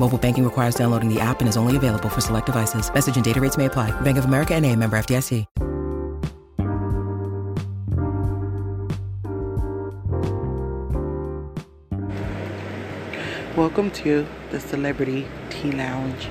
Mobile 0.00 0.18
banking 0.18 0.44
requires 0.44 0.74
downloading 0.74 1.08
the 1.08 1.20
app 1.20 1.40
and 1.40 1.48
is 1.48 1.56
only 1.56 1.76
available 1.76 2.08
for 2.08 2.20
select 2.20 2.46
devices. 2.46 2.92
Message 2.92 3.16
and 3.16 3.24
data 3.24 3.40
rates 3.40 3.56
may 3.56 3.66
apply. 3.66 3.92
Bank 4.00 4.18
of 4.18 4.24
America 4.24 4.54
and 4.54 4.66
a 4.66 4.74
member 4.74 4.98
FDIC. 4.98 5.46
Welcome 13.56 13.92
to 13.92 14.26
the 14.50 14.58
Celebrity 14.58 15.28
Tea 15.48 15.70
Lounge. 15.70 16.28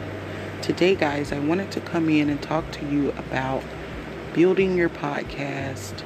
Today, 0.61 0.93
guys, 0.93 1.31
I 1.31 1.39
wanted 1.39 1.71
to 1.71 1.79
come 1.79 2.09
in 2.09 2.29
and 2.29 2.41
talk 2.41 2.69
to 2.73 2.85
you 2.85 3.11
about 3.11 3.63
building 4.33 4.75
your 4.75 4.89
podcast 4.89 6.03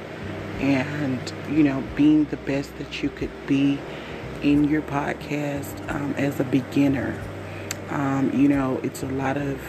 and, 0.60 1.32
you 1.50 1.64
know, 1.64 1.82
being 1.96 2.26
the 2.26 2.36
best 2.36 2.78
that 2.78 3.02
you 3.02 3.10
could 3.10 3.30
be 3.48 3.80
in 4.42 4.62
your 4.62 4.82
podcast 4.82 5.92
um, 5.92 6.14
as 6.14 6.38
a 6.38 6.44
beginner. 6.44 7.20
Um, 7.90 8.30
you 8.34 8.48
know, 8.48 8.80
it's 8.82 9.02
a 9.02 9.08
lot 9.08 9.36
of 9.36 9.60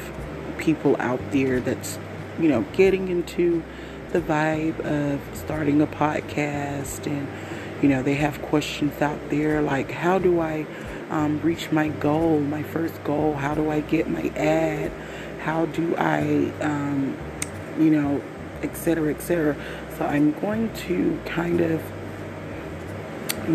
people 0.58 0.95
out 1.00 1.22
there 1.31 1.59
that's, 1.59 1.98
you 2.39 2.50
know, 2.50 2.66
getting 2.73 3.08
into 3.08 3.64
the 4.12 4.20
vibe 4.22 4.80
of 4.81 5.22
starting 5.38 5.81
a 5.81 5.88
podcast 5.88 7.06
and, 7.06 7.28
you 7.81 7.90
know, 7.90 8.03
they 8.03 8.16
have 8.16 8.42
questions 8.42 9.02
out 9.02 9.30
there 9.30 9.62
like, 9.62 9.92
how 9.92 10.20
do 10.20 10.40
I 10.42 10.66
um, 11.09 11.40
reach 11.42 11.72
my 11.72 11.90
goal, 11.90 12.40
my 12.40 12.64
first 12.64 13.03
goal? 13.03 13.36
How 13.36 13.56
do 13.56 13.70
I 13.70 13.81
get 13.81 14.09
my 14.09 14.30
ad? 14.36 14.92
How 15.42 15.66
do 15.67 15.96
I, 15.96 16.51
um, 16.62 17.18
you 17.78 17.90
know, 17.90 18.22
etc., 18.62 19.13
etc. 19.13 19.56
So 19.97 20.06
I'm 20.06 20.31
going 20.40 20.74
to 20.88 21.19
kind 21.25 21.62
of 21.62 21.81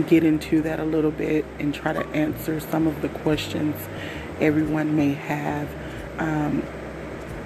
get 0.09 0.25
into 0.25 0.61
that 0.63 0.81
a 0.81 0.85
little 0.85 1.11
bit 1.11 1.45
and 1.59 1.73
try 1.73 1.93
to 1.93 2.05
answer 2.09 2.59
some 2.59 2.87
of 2.87 3.01
the 3.03 3.09
questions 3.09 3.77
everyone 4.41 4.97
may 4.97 5.15
have. 5.15 5.69
Um, 6.19 6.63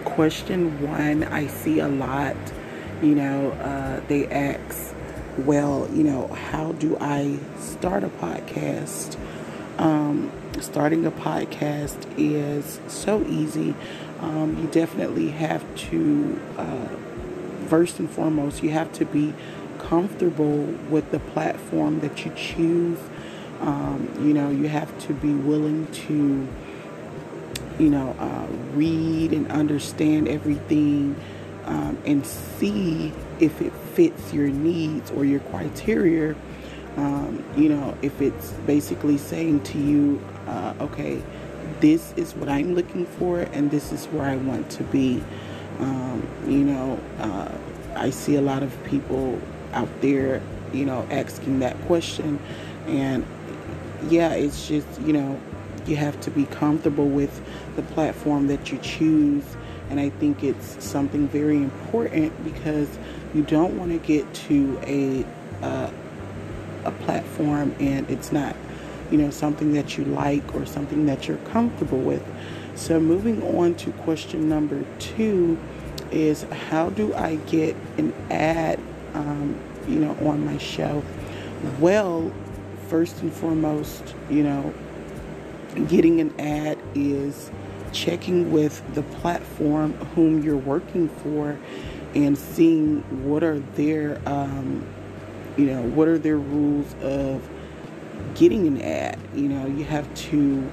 question 0.05 0.83
one, 0.87 1.25
I 1.25 1.47
see 1.47 1.79
a 1.81 1.89
lot. 1.89 2.37
You 3.03 3.15
know, 3.15 3.51
uh, 3.53 4.01
they 4.09 4.27
ask, 4.27 4.95
well, 5.39 5.89
you 5.93 6.03
know, 6.03 6.29
how 6.29 6.73
do 6.73 6.97
I 7.01 7.39
start 7.59 8.03
a 8.05 8.09
podcast? 8.09 9.17
Um, 9.79 10.33
starting 10.61 11.07
a 11.07 11.13
podcast 11.13 11.97
is 12.17 12.81
so 12.89 13.25
easy. 13.27 13.75
Um, 14.21 14.59
you 14.61 14.67
definitely 14.69 15.31
have 15.31 15.63
to, 15.91 16.41
uh, 16.57 16.89
first 17.69 18.01
and 18.01 18.11
foremost, 18.11 18.63
you 18.65 18.71
have 18.71 18.93
to 18.95 19.05
be 19.05 19.33
comfortable 19.79 20.63
with 20.91 21.11
the 21.13 21.21
platform 21.21 22.01
that 22.01 22.25
you 22.25 22.33
choose. 22.35 22.99
Um, 23.61 24.09
you 24.21 24.35
know, 24.35 24.51
you 24.51 24.69
have 24.69 24.99
to 25.07 25.13
be 25.13 25.33
willing 25.33 25.87
to, 26.09 26.49
you 27.79 27.91
know, 27.91 28.15
uh, 28.19 28.47
read 28.75 29.33
and 29.33 29.51
understand 29.53 30.29
everything 30.29 31.17
um, 31.65 31.99
and 32.05 32.27
see 32.27 33.13
if 33.41 33.61
it 33.61 33.73
fits 33.95 34.33
your 34.33 34.49
needs 34.49 35.11
or 35.11 35.25
your 35.25 35.41
criteria 35.41 36.35
um, 36.99 37.45
you 37.57 37.69
know, 37.69 37.97
if 38.03 38.21
it's 38.21 38.51
basically 38.67 39.19
saying 39.19 39.63
to 39.63 39.79
you, 39.79 40.21
uh, 40.49 40.75
okay, 40.81 41.23
this 41.79 42.13
is 42.17 42.35
what 42.35 42.49
I'm 42.49 42.75
looking 42.75 43.07
for 43.07 43.41
and 43.41 43.71
this 43.71 43.93
is 43.93 44.07
where 44.07 44.25
I 44.25 44.35
want 44.35 44.69
to 44.73 44.83
be. 44.85 45.23
Um, 45.79 46.27
you 46.49 46.65
know, 46.65 46.99
uh, 47.21 47.57
I 47.95 48.11
see 48.11 48.35
a 48.35 48.41
lot 48.41 48.65
of 48.65 48.85
people 48.85 49.41
out 49.75 49.89
there, 50.01 50.43
you 50.73 50.85
know, 50.85 51.07
asking 51.09 51.61
that 51.61 51.81
question. 51.83 52.41
And 52.89 53.25
yeah, 54.09 54.33
it's 54.33 54.67
just, 54.67 55.01
you 55.03 55.13
know, 55.13 55.41
you 55.89 55.97
have 55.97 56.21
to 56.23 56.31
be 56.31 56.45
comfortable 56.45 57.09
with 57.09 57.41
the 57.77 57.83
platform 57.83 58.47
that 58.49 58.71
you 58.71 58.79
choose. 58.79 59.45
And 59.91 59.99
I 59.99 60.11
think 60.11 60.45
it's 60.45 60.85
something 60.85 61.29
very 61.29 61.57
important 61.57 62.45
because 62.45 62.89
you 63.35 63.43
don't 63.43 63.79
want 63.79 63.91
to 63.93 63.99
get 63.99 64.33
to 64.35 64.79
a, 64.85 65.25
uh, 65.65 65.91
a 66.85 66.91
platform 66.91 67.75
and 67.81 68.09
it's 68.11 68.31
not, 68.33 68.55
you 69.11 69.17
know, 69.17 69.31
something 69.31 69.73
that 69.73 69.97
you 69.97 70.05
like 70.05 70.55
or 70.55 70.67
something 70.67 71.07
that 71.07 71.27
you're 71.27 71.39
comfortable 71.39 71.99
with. 71.99 72.25
So, 72.75 73.01
moving 73.01 73.43
on 73.43 73.75
to 73.77 73.91
question 73.93 74.49
number 74.49 74.85
two 74.99 75.59
is 76.13 76.43
how 76.71 76.91
do 76.91 77.15
I 77.15 77.37
get 77.37 77.75
an 77.97 78.15
ad, 78.31 78.79
um, 79.15 79.59
you 79.89 79.99
know, 79.99 80.13
on 80.29 80.45
my 80.45 80.59
show? 80.59 81.03
Well, 81.81 82.33
first 82.89 83.21
and 83.23 83.33
foremost, 83.33 84.15
you 84.31 84.43
know, 84.43 84.73
getting 85.87 86.21
an 86.21 86.39
ad 86.41 86.79
is 86.95 87.51
checking 87.93 88.53
with 88.53 88.83
the 88.95 89.03
platform 89.03 89.93
whom 90.15 90.43
you're 90.43 90.57
working 90.57 91.09
for 91.09 91.59
and 92.15 92.37
seeing 92.37 93.01
what 93.29 93.43
are 93.43 93.59
their 93.61 94.21
um, 94.27 94.87
you 95.59 95.67
know, 95.67 95.83
what 95.83 96.07
are 96.07 96.19
their 96.19 96.39
rules 96.39 96.95
of 97.03 97.47
getting 98.37 98.67
an 98.67 98.81
ad? 98.81 99.19
You 99.35 99.49
know, 99.49 99.67
you 99.67 99.85
have 99.85 100.13
to 100.15 100.71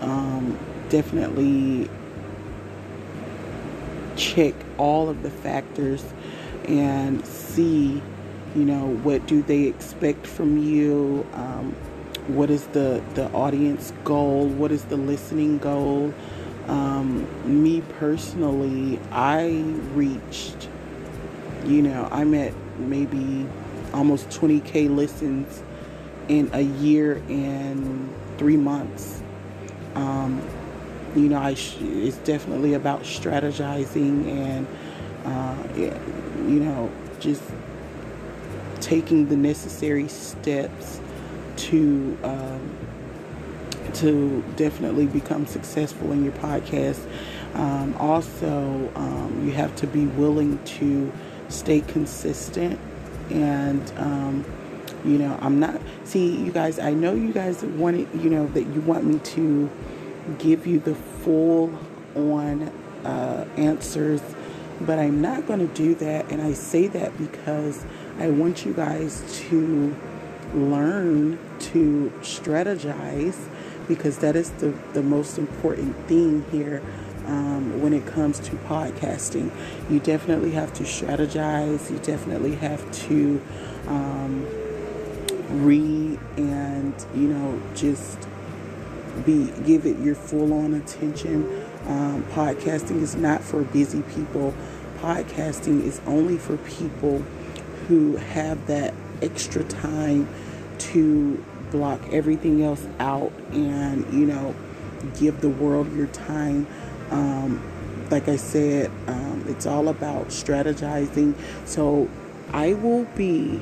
um, 0.00 0.56
definitely 0.88 1.90
check 4.16 4.54
all 4.78 5.08
of 5.08 5.22
the 5.22 5.30
factors 5.30 6.04
and 6.68 7.26
see, 7.26 8.00
you 8.54 8.64
know, 8.64 8.94
what 9.02 9.26
do 9.26 9.42
they 9.42 9.64
expect 9.64 10.24
from 10.24 10.56
you? 10.56 11.26
Um, 11.32 11.74
what 12.28 12.50
is 12.50 12.66
the, 12.68 13.02
the 13.14 13.30
audience 13.32 13.92
goal? 14.04 14.46
What 14.46 14.72
is 14.72 14.84
the 14.84 14.96
listening 14.96 15.58
goal? 15.58 16.14
Um, 16.68 17.26
me 17.44 17.80
personally, 17.98 19.00
I 19.10 19.48
reached, 19.94 20.68
you 21.64 21.82
know, 21.82 22.08
I'm 22.10 22.34
at 22.34 22.52
maybe 22.78 23.46
almost 23.92 24.28
20k 24.28 24.94
listens 24.94 25.62
in 26.28 26.50
a 26.52 26.62
year 26.62 27.16
and 27.28 28.12
three 28.38 28.56
months. 28.56 29.22
Um, 29.94 30.40
you 31.14 31.28
know, 31.28 31.38
I 31.38 31.54
sh- 31.54 31.78
it's 31.80 32.16
definitely 32.18 32.74
about 32.74 33.02
strategizing 33.02 34.26
and 34.28 34.66
uh, 35.24 35.56
you 35.76 36.60
know 36.60 36.90
just 37.20 37.42
taking 38.80 39.28
the 39.28 39.36
necessary 39.36 40.08
steps 40.08 41.00
to 41.70 42.18
um, 42.22 42.60
to 43.94 44.42
definitely 44.56 45.06
become 45.06 45.46
successful 45.46 46.12
in 46.12 46.24
your 46.24 46.32
podcast. 46.34 47.00
Um, 47.54 47.94
also, 47.98 48.90
um, 48.94 49.44
you 49.46 49.52
have 49.52 49.74
to 49.76 49.86
be 49.86 50.06
willing 50.06 50.62
to 50.78 51.12
stay 51.48 51.80
consistent 51.82 52.78
and 53.30 53.82
um, 53.98 54.44
You 55.04 55.18
know, 55.18 55.36
I'm 55.40 55.58
not. 55.58 55.80
See, 56.04 56.36
you 56.36 56.52
guys, 56.52 56.78
I 56.78 56.92
know 56.92 57.14
you 57.14 57.32
guys 57.32 57.62
want 57.64 57.96
it, 57.96 58.08
you 58.14 58.30
know, 58.30 58.46
that 58.48 58.66
you 58.68 58.80
want 58.82 59.04
me 59.04 59.18
to 59.18 59.68
give 60.38 60.66
you 60.66 60.78
the 60.78 60.94
full 60.94 61.76
on 62.14 62.62
uh, 63.04 63.44
answers, 63.56 64.22
but 64.80 64.98
I'm 64.98 65.20
not 65.20 65.46
going 65.48 65.58
to 65.58 65.74
do 65.74 65.94
that. 65.96 66.30
And 66.30 66.40
I 66.40 66.52
say 66.52 66.86
that 66.88 67.16
because 67.18 67.84
I 68.20 68.28
want 68.30 68.64
you 68.64 68.72
guys 68.74 69.22
to 69.48 69.96
learn 70.54 71.38
to 71.58 72.12
strategize 72.20 73.48
because 73.88 74.18
that 74.18 74.36
is 74.36 74.50
the, 74.52 74.74
the 74.92 75.02
most 75.02 75.38
important 75.38 75.96
thing 76.06 76.44
here 76.50 76.82
um, 77.26 77.80
when 77.80 77.92
it 77.92 78.06
comes 78.06 78.38
to 78.40 78.52
podcasting. 78.68 79.50
You 79.90 80.00
definitely 80.00 80.52
have 80.52 80.72
to 80.74 80.84
strategize, 80.84 81.90
you 81.90 81.98
definitely 81.98 82.54
have 82.56 82.90
to 83.06 83.42
um, 83.86 84.46
read 85.64 86.18
and, 86.36 86.94
you 87.14 87.28
know, 87.28 87.60
just 87.74 88.28
be 89.26 89.52
give 89.64 89.84
it 89.86 89.98
your 89.98 90.14
full 90.14 90.52
on 90.52 90.74
attention. 90.74 91.64
Um, 91.86 92.22
podcasting 92.32 93.02
is 93.02 93.16
not 93.16 93.42
for 93.42 93.62
busy 93.62 94.02
people. 94.02 94.54
Podcasting 95.00 95.84
is 95.84 96.00
only 96.06 96.38
for 96.38 96.56
people 96.58 97.18
who 97.88 98.16
have 98.16 98.66
that 98.68 98.94
extra 99.22 99.64
time 99.64 100.28
to 100.78 101.42
block 101.70 102.00
everything 102.12 102.62
else 102.62 102.86
out 102.98 103.32
and 103.52 104.12
you 104.12 104.26
know 104.26 104.54
give 105.18 105.40
the 105.40 105.48
world 105.48 105.94
your 105.96 106.06
time. 106.08 106.66
Um, 107.10 107.62
like 108.10 108.28
I 108.28 108.36
said, 108.36 108.90
um, 109.06 109.44
it's 109.48 109.66
all 109.66 109.88
about 109.88 110.28
strategizing. 110.28 111.34
So 111.66 112.08
I 112.52 112.74
will 112.74 113.04
be 113.16 113.60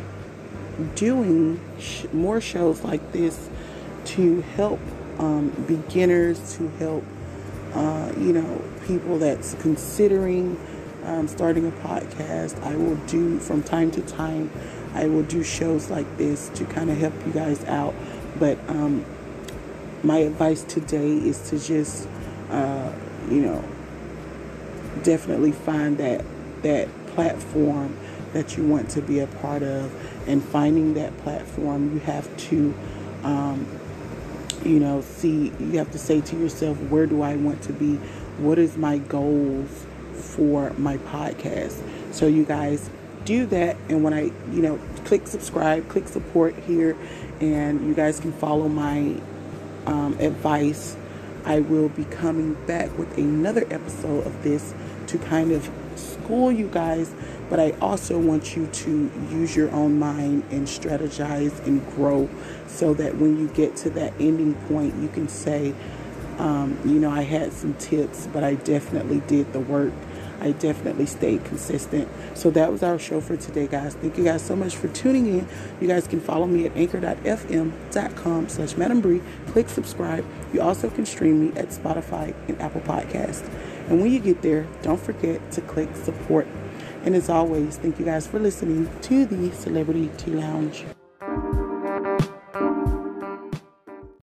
doing 0.94 1.60
sh- 1.78 2.06
more 2.12 2.40
shows 2.40 2.82
like 2.82 3.12
this 3.12 3.48
to 4.06 4.40
help 4.40 4.80
um, 5.18 5.50
beginners, 5.68 6.56
to 6.56 6.68
help, 6.78 7.04
uh, 7.74 8.12
you 8.18 8.32
know, 8.32 8.62
people 8.86 9.18
that's 9.18 9.54
considering 9.60 10.58
um, 11.04 11.28
starting 11.28 11.66
a 11.66 11.70
podcast. 11.70 12.60
I 12.62 12.74
will 12.76 12.96
do 13.06 13.38
from 13.38 13.62
time 13.62 13.90
to 13.92 14.02
time, 14.02 14.50
I 14.94 15.06
will 15.06 15.22
do 15.22 15.42
shows 15.42 15.90
like 15.90 16.16
this 16.16 16.48
to 16.54 16.64
kind 16.64 16.90
of 16.90 16.98
help 16.98 17.14
you 17.26 17.32
guys 17.32 17.64
out. 17.64 17.94
But 18.38 18.58
um, 18.69 19.04
my 20.02 20.19
advice 20.19 20.62
today 20.62 21.12
is 21.12 21.50
to 21.50 21.58
just, 21.58 22.08
uh, 22.50 22.92
you 23.28 23.42
know, 23.42 23.64
definitely 25.02 25.52
find 25.52 25.98
that 25.98 26.25
that 26.62 26.88
platform 27.08 27.96
that 28.32 28.56
you 28.56 28.66
want 28.66 28.90
to 28.90 29.02
be 29.02 29.20
a 29.20 29.26
part 29.26 29.62
of. 29.62 29.92
And 30.28 30.42
finding 30.42 30.94
that 30.94 31.16
platform 31.19 31.94
you 31.94 32.00
have 32.00 32.34
to 32.48 32.75
um, 33.22 33.66
you 34.64 34.78
know 34.78 35.00
see 35.00 35.52
you 35.58 35.78
have 35.78 35.90
to 35.90 35.98
say 35.98 36.20
to 36.20 36.36
yourself 36.36 36.78
where 36.90 37.06
do 37.06 37.22
i 37.22 37.36
want 37.36 37.62
to 37.62 37.72
be? 37.72 37.94
What 38.38 38.58
is 38.58 38.76
my 38.76 38.98
goals 38.98 39.86
for 40.14 40.70
my 40.78 40.98
podcast? 40.98 41.82
So 42.12 42.26
you 42.26 42.44
guys 42.44 42.90
do 43.25 43.46
that 43.46 43.76
and 43.88 44.02
when 44.02 44.12
i 44.12 44.22
you 44.50 44.62
know 44.62 44.78
click 45.05 45.26
subscribe 45.26 45.88
click 45.88 46.08
support 46.08 46.55
here 46.67 46.96
and 47.40 47.87
you 47.87 47.94
guys 47.94 48.20
can 48.20 48.32
follow 48.32 48.69
my 48.69 49.14
um, 49.87 50.17
advice 50.20 50.96
i 51.44 51.61
will 51.61 51.88
be 51.90 52.05
coming 52.05 52.55
back 52.67 52.96
with 52.99 53.17
another 53.17 53.67
episode 53.70 54.26
of 54.26 54.43
this 54.43 54.75
to 55.06 55.19
kind 55.19 55.52
of 55.52 55.70
school 55.96 56.50
you 56.50 56.69
guys 56.69 57.14
but 57.50 57.58
I 57.58 57.72
also 57.81 58.17
want 58.17 58.56
you 58.56 58.69
to 58.69 59.11
use 59.28 59.56
your 59.56 59.70
own 59.72 59.99
mind 59.99 60.44
and 60.50 60.69
strategize 60.69 61.67
and 61.67 61.84
grow 61.96 62.31
so 62.69 62.94
that 62.94 63.17
when 63.17 63.37
you 63.37 63.49
get 63.49 63.75
to 63.78 63.90
that 63.90 64.14
ending 64.20 64.55
point, 64.69 64.94
you 65.02 65.08
can 65.08 65.28
say, 65.28 65.75
um, 66.38 66.78
you 66.84 67.00
know, 67.00 67.11
I 67.11 67.22
had 67.22 67.52
some 67.52 67.75
tips, 67.75 68.28
but 68.32 68.44
I 68.44 68.55
definitely 68.55 69.20
did 69.26 69.52
the 69.52 69.58
work. 69.58 69.93
I 70.40 70.52
definitely 70.52 71.06
stayed 71.06 71.44
consistent. 71.44 72.08
So 72.34 72.50
that 72.50 72.72
was 72.72 72.82
our 72.82 72.98
show 72.98 73.20
for 73.20 73.37
today, 73.37 73.66
guys. 73.66 73.94
Thank 73.94 74.16
you 74.16 74.25
guys 74.25 74.42
so 74.42 74.56
much 74.56 74.76
for 74.76 74.88
tuning 74.88 75.26
in. 75.26 75.48
You 75.81 75.88
guys 75.88 76.06
can 76.06 76.20
follow 76.20 76.46
me 76.46 76.66
at 76.66 76.76
anchor.fm.com 76.76 78.48
slash 78.48 78.76
Madam. 78.76 79.00
Click 79.48 79.69
subscribe. 79.69 80.25
You 80.52 80.62
also 80.62 80.90
can 80.90 81.06
stream 81.06 81.48
me 81.48 81.58
at 81.58 81.69
Spotify 81.69 82.34
and 82.48 82.60
Apple 82.60 82.82
Podcast. 82.82 83.48
And 83.88 84.00
when 84.00 84.10
you 84.10 84.20
get 84.20 84.42
there, 84.42 84.66
don't 84.82 85.00
forget 85.00 85.50
to 85.52 85.60
click 85.62 85.94
support 85.96 86.46
and 87.04 87.14
as 87.14 87.28
always, 87.31 87.76
thank 87.78 87.98
you 87.98 88.04
guys 88.04 88.26
for 88.26 88.38
listening 88.38 88.88
to 89.02 89.25
the 89.25 89.50
Celebrity 89.52 90.10
Tea 90.19 90.32
Lounge. 90.32 90.84